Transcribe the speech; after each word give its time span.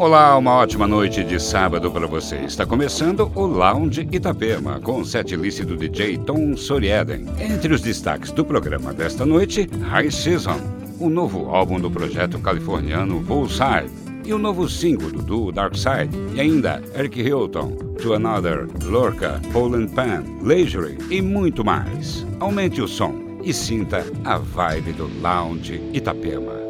Olá, 0.00 0.34
uma 0.38 0.54
ótima 0.54 0.88
noite 0.88 1.22
de 1.22 1.38
sábado 1.38 1.90
para 1.90 2.06
você. 2.06 2.36
Está 2.36 2.64
começando 2.64 3.30
o 3.34 3.44
Lounge 3.44 4.08
Itapema, 4.10 4.80
com 4.80 5.00
o 5.00 5.04
set 5.04 5.36
list 5.36 5.60
do 5.60 5.76
DJ 5.76 6.16
Tom 6.16 6.56
Sorieden. 6.56 7.26
Entre 7.38 7.74
os 7.74 7.82
destaques 7.82 8.32
do 8.32 8.42
programa 8.42 8.94
desta 8.94 9.26
noite, 9.26 9.68
High 9.90 10.10
Season, 10.10 10.58
o 10.98 11.10
novo 11.10 11.50
álbum 11.54 11.78
do 11.78 11.90
projeto 11.90 12.38
californiano 12.38 13.20
Bullseye, 13.20 13.90
e 14.24 14.32
o 14.32 14.38
novo 14.38 14.70
single 14.70 15.10
do 15.10 15.22
duo 15.22 15.52
Dark 15.52 15.74
Side, 15.74 16.16
e 16.34 16.40
ainda 16.40 16.82
Eric 16.98 17.20
Hilton, 17.20 17.72
To 18.00 18.14
Another, 18.14 18.68
Lorca, 18.82 19.38
Poland 19.52 19.88
Pan, 19.88 20.24
Leisure 20.42 20.96
e 21.10 21.20
muito 21.20 21.62
mais. 21.62 22.26
Aumente 22.40 22.80
o 22.80 22.88
som 22.88 23.38
e 23.44 23.52
sinta 23.52 24.02
a 24.24 24.38
vibe 24.38 24.92
do 24.92 25.10
Lounge 25.20 25.78
Itapema. 25.92 26.69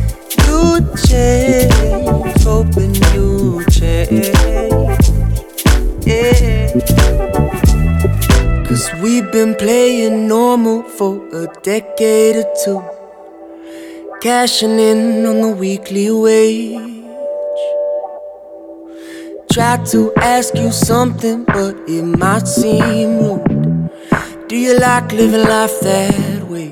you'd 0.61 0.97
change, 1.07 2.43
hoping 2.43 2.95
you'd 3.13 3.71
yeah. 6.05 6.71
Cause 8.65 8.89
we've 9.01 9.31
been 9.31 9.55
playing 9.55 10.27
normal 10.27 10.83
for 10.83 11.27
a 11.35 11.47
decade 11.61 12.37
or 12.37 12.53
two. 12.63 12.83
Cashing 14.21 14.79
in 14.79 15.25
on 15.25 15.41
the 15.41 15.49
weekly 15.49 16.11
wage. 16.11 16.89
Try 19.51 19.83
to 19.91 20.13
ask 20.15 20.55
you 20.55 20.71
something, 20.71 21.43
but 21.45 21.75
it 21.87 22.03
might 22.03 22.47
seem 22.47 23.17
rude. 23.17 23.89
Do 24.47 24.55
you 24.55 24.77
like 24.79 25.11
living 25.11 25.43
life 25.43 25.79
that 25.81 26.47
way? 26.49 26.71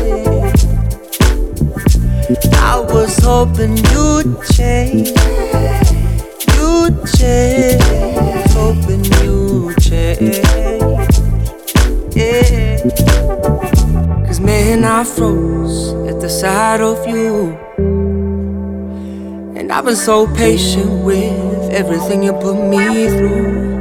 I 2.53 2.79
was 2.79 3.17
hoping 3.23 3.77
you'd 3.77 4.41
change 4.53 5.11
you'd 6.81 7.05
change, 7.17 7.81
hoping 8.51 9.03
you'd 9.21 9.77
change. 9.81 10.39
Yeah. 12.15 12.77
Cause 14.25 14.39
man, 14.39 14.83
I 14.83 15.03
froze 15.03 15.93
at 16.09 16.19
the 16.21 16.29
sight 16.29 16.81
of 16.81 17.05
you. 17.07 17.57
And 19.57 19.71
I've 19.71 19.85
been 19.85 19.95
so 19.95 20.27
patient 20.35 21.03
with 21.03 21.71
everything 21.71 22.23
you 22.23 22.33
put 22.33 22.55
me 22.55 23.07
through. 23.07 23.71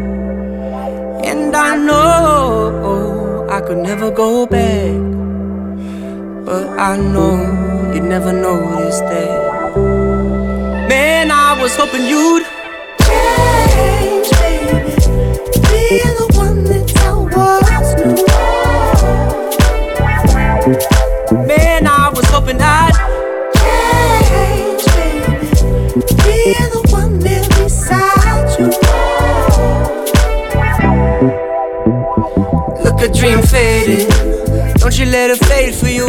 And 1.24 1.54
I 1.54 1.76
know 1.76 3.46
I 3.50 3.60
could 3.60 3.78
never 3.78 4.10
go 4.10 4.46
back. 4.46 4.94
But 6.44 6.78
I 6.78 6.96
know 6.96 7.69
you'd 7.94 8.04
never 8.04 8.32
notice 8.32 9.00
that. 9.00 9.76
Man, 10.88 11.30
I 11.30 11.60
was 11.60 11.74
hoping 11.76 12.06
you'd 12.06 12.44
change, 13.06 14.30
baby. 14.40 14.94
Be 15.68 16.00
the 16.18 16.26
one 16.34 16.64
that 16.64 16.92
I 16.98 17.12
was 17.36 17.94
before. 17.94 18.26
Man, 21.46 21.86
I 21.86 22.10
was 22.14 22.26
hoping 22.26 22.60
I'd 22.60 22.94
change, 23.60 24.84
baby. 24.96 25.48
Be 26.24 26.54
the 26.74 26.82
one 26.90 27.18
there 27.18 27.48
beside 27.48 28.48
you. 28.58 28.66
Look, 32.84 33.00
a 33.00 33.08
dream 33.12 33.42
fading. 33.42 34.08
Don't 34.78 34.96
you 34.98 35.06
let 35.06 35.30
it 35.30 35.38
fade 35.44 35.74
for 35.74 35.88
you. 35.88 36.08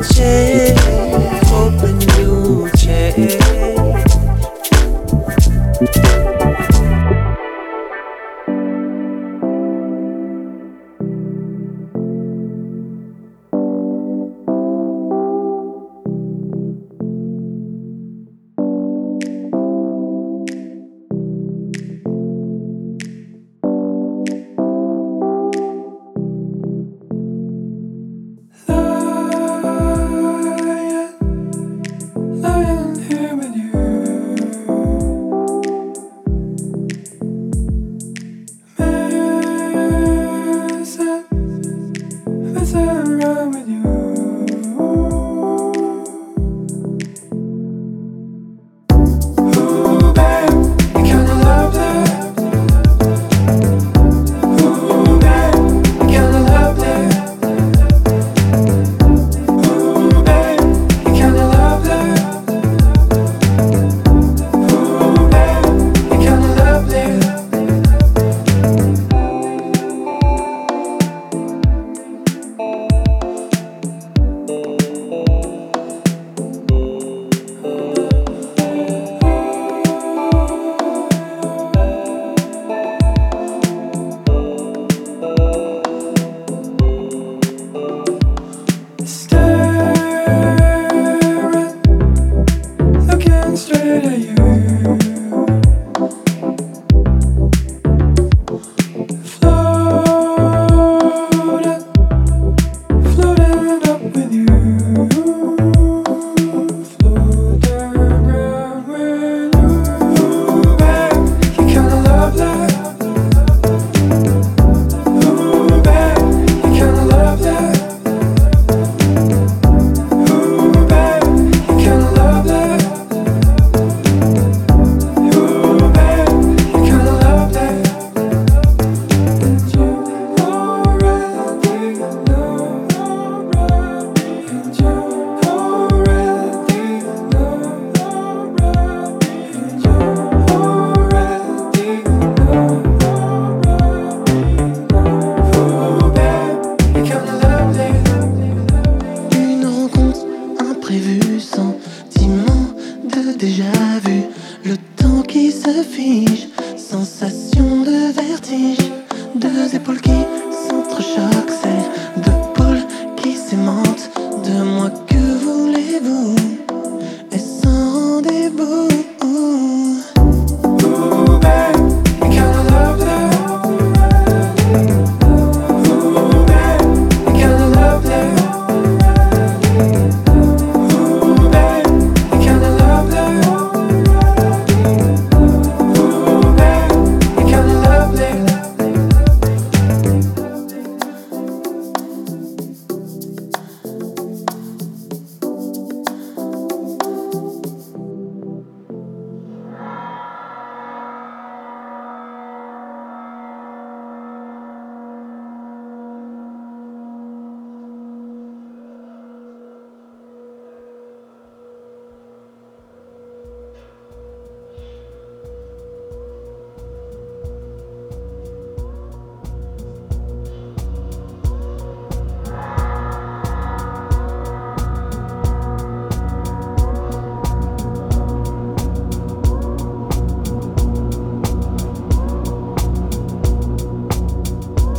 Change. 0.00 0.78
Hoping 1.48 2.00
you'd 2.18 2.72
change. 2.78 3.34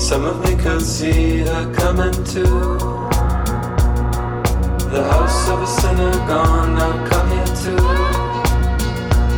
Some 0.10 0.26
of 0.26 0.42
me 0.44 0.56
could 0.56 0.82
see 0.82 1.42
her 1.42 1.72
coming 1.72 2.12
to 2.34 2.44
the 4.90 5.04
house 5.12 5.50
of 5.50 5.62
a 5.62 5.68
sinner 5.68 6.12
gone. 6.28 6.74
Now 6.74 7.08
come 7.08 7.30
here 7.30 7.46
to 7.46 7.78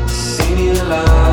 See 0.07 0.55
me 0.55 0.69
alive. 0.79 1.30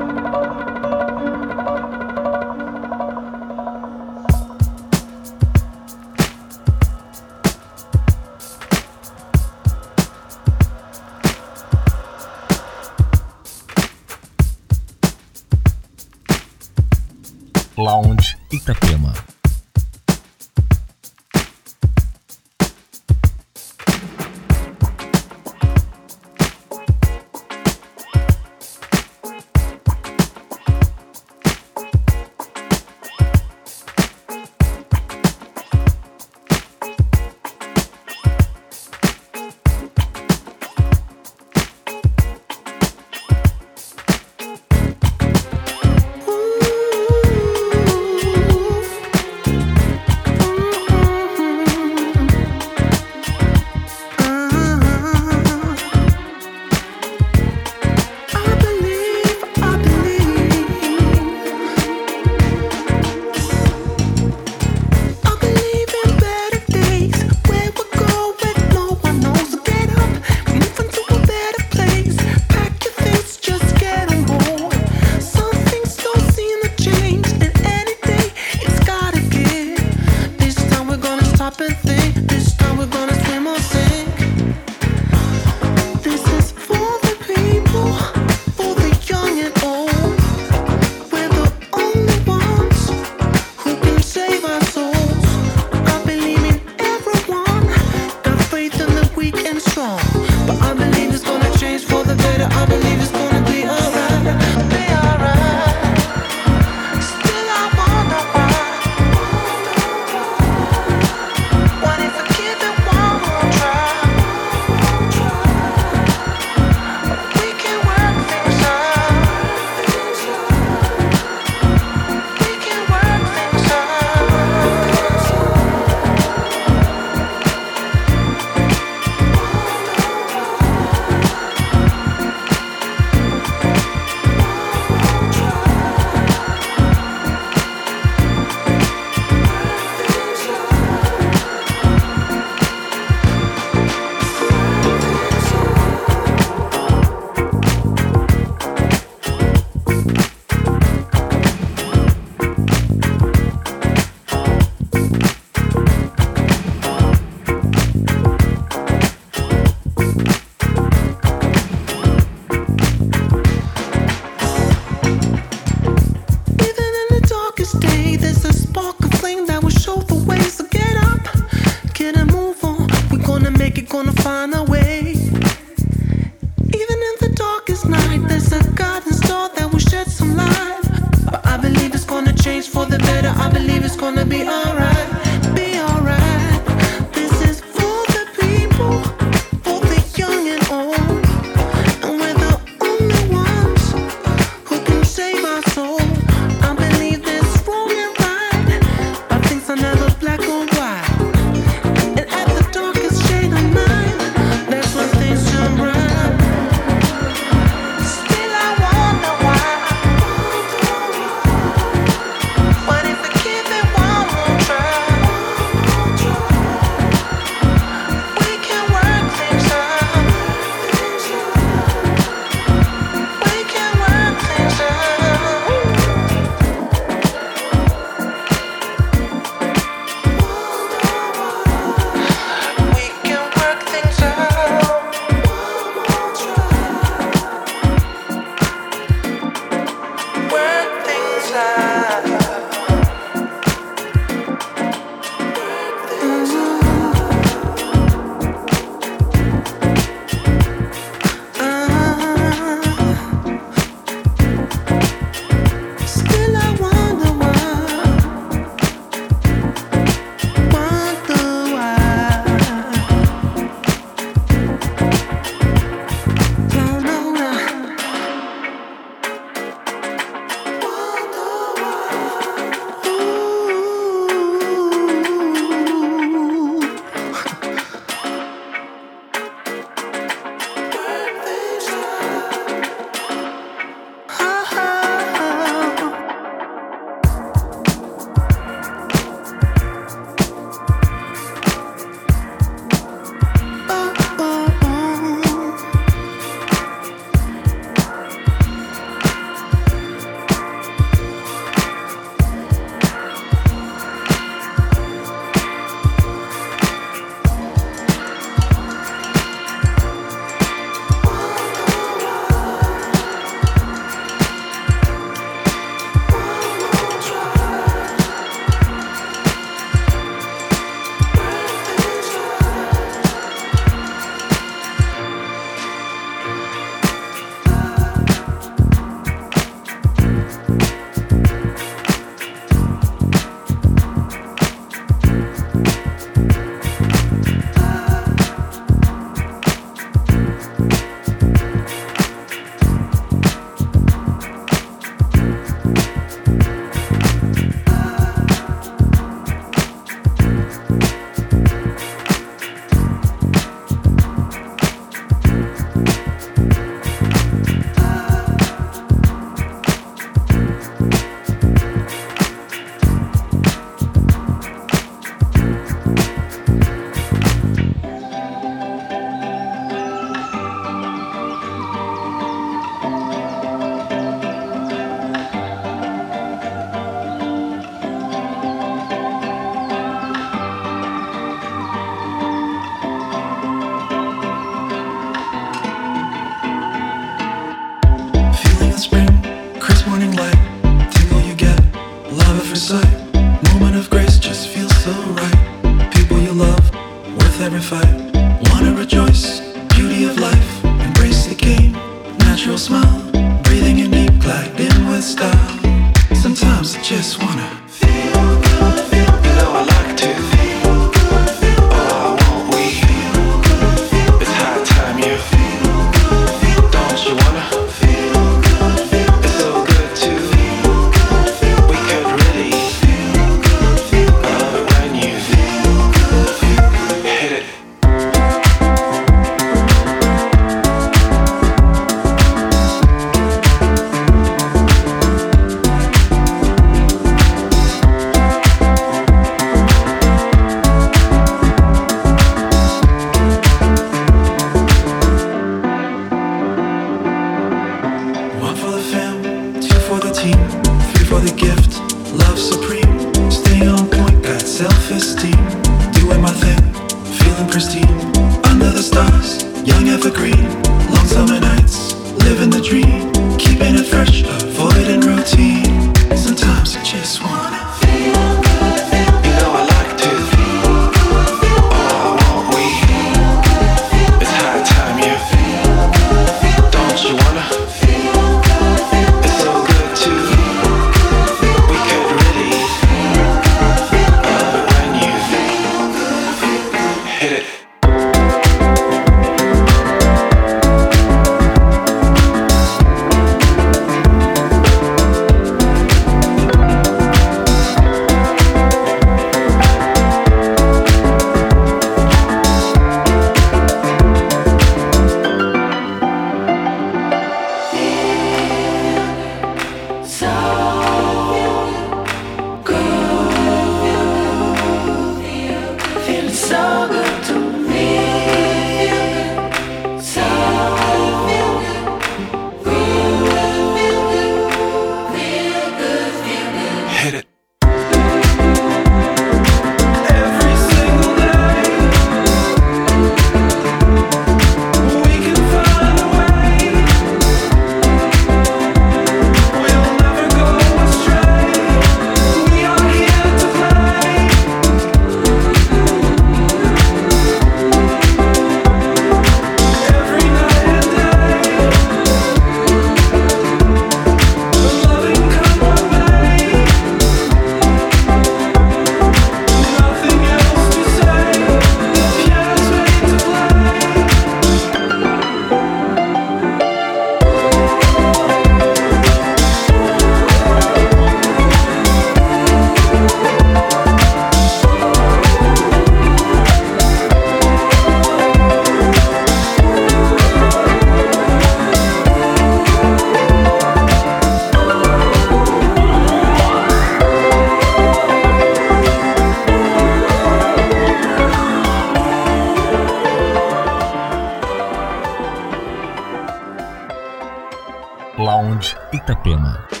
Itapema. 599.11 600.00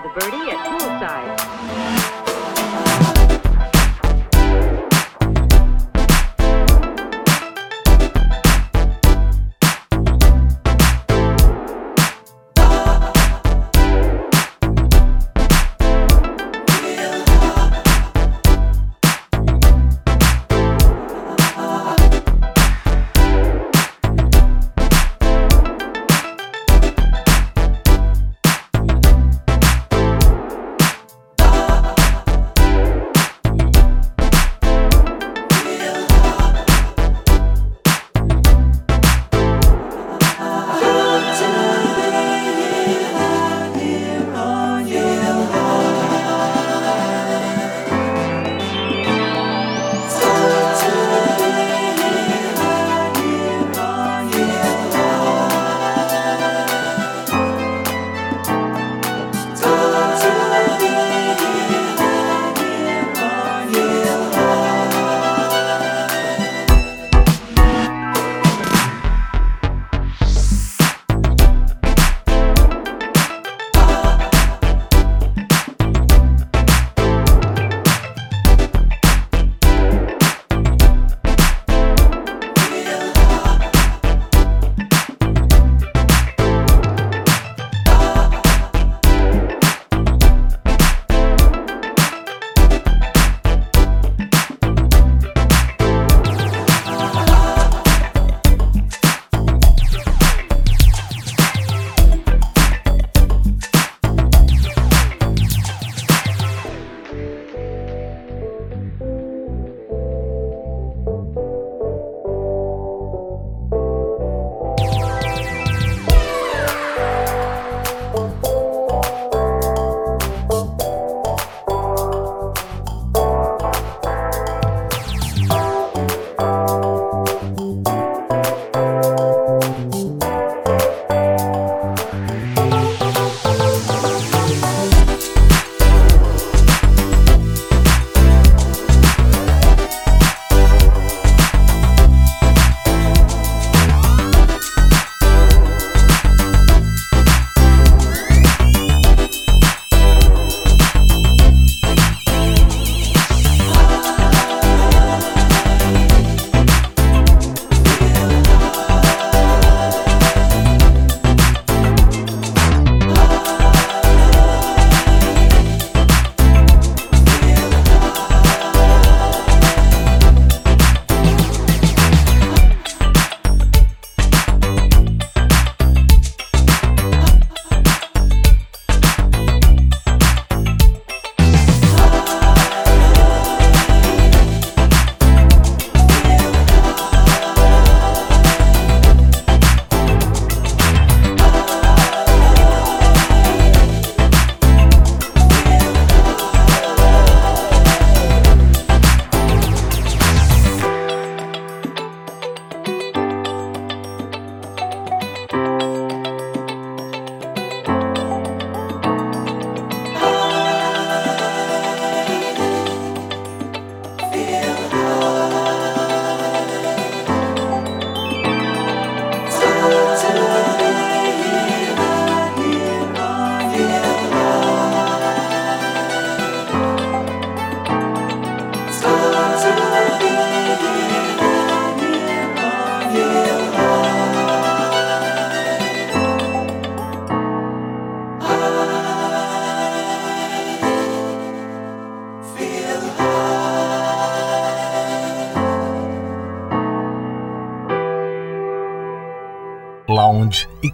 for 0.00 0.08
the 0.08 0.14
birdie 0.20 0.50
at 0.50 0.56
poolside. 0.66 1.40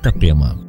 Itapema. 0.06 0.65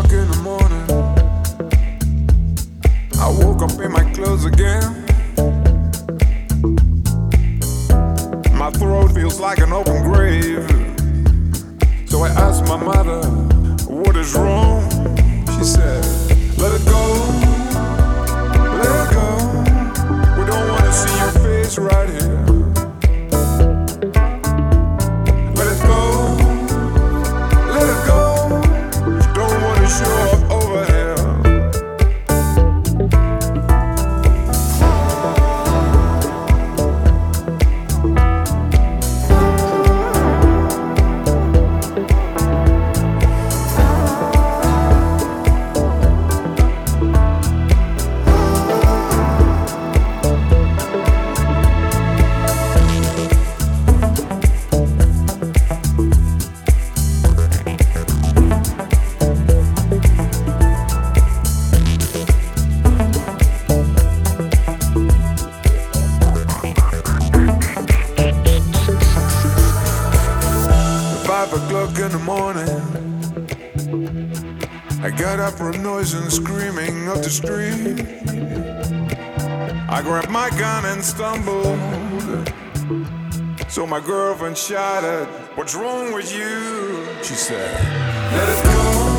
o'clock 0.00 0.12
in 0.12 0.30
the 0.30 0.36
morning. 0.42 0.86
I 3.18 3.28
woke 3.28 3.62
up 3.62 3.78
in 3.80 3.92
my 3.92 4.04
clothes 4.12 4.44
again. 4.44 5.04
My 8.56 8.70
throat 8.70 9.12
feels 9.12 9.40
like 9.40 9.58
an 9.58 9.72
open 9.72 10.02
grave. 10.02 10.68
So 12.08 12.22
I 12.22 12.28
asked 12.28 12.64
my 12.66 12.76
mother, 12.76 13.22
What 13.88 14.16
is 14.16 14.34
wrong? 14.34 14.88
She 15.58 15.64
said, 15.64 16.04
Let 16.58 16.72
it 16.78 16.84
go, 16.86 17.02
let 18.80 18.92
it 19.02 19.10
go. 19.14 19.28
We 20.38 20.44
don't 20.46 20.68
want 20.68 20.84
to 20.84 20.92
see 20.92 21.18
your 21.18 21.32
face 21.44 21.78
right 21.78 22.08
here. 22.08 22.59
and 81.00 81.06
stumbled. 81.06 82.52
So 83.68 83.86
my 83.86 84.00
girlfriend 84.00 84.58
shouted, 84.58 85.26
What's 85.56 85.74
wrong 85.74 86.12
with 86.12 86.30
you? 86.34 87.06
She 87.22 87.34
said, 87.34 87.72
Let 88.32 88.48
it 88.48 88.64
go. 88.64 89.09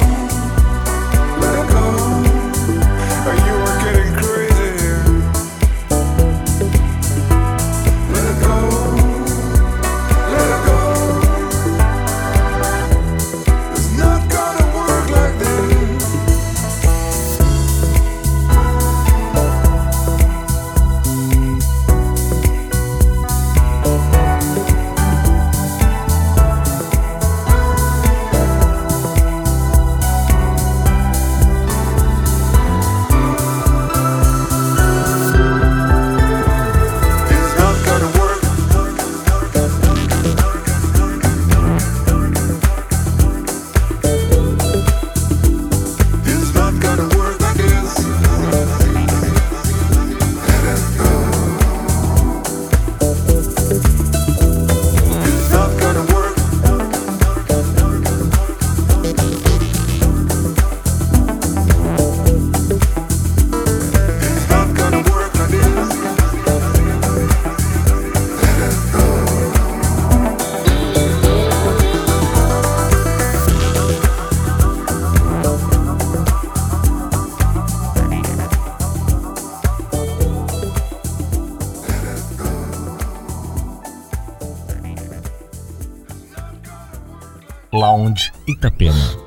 muita 88.62 88.70
pena. 88.70 89.20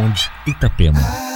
Itapema. 0.00 0.30
Itapema. 0.46 1.29